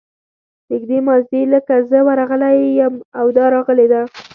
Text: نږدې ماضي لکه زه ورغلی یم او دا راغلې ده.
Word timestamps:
نږدې 0.69 0.99
ماضي 1.07 1.41
لکه 1.53 1.75
زه 1.89 1.99
ورغلی 2.07 2.57
یم 2.79 2.95
او 3.19 3.25
دا 3.35 3.45
راغلې 3.55 3.87
ده. 3.91 4.01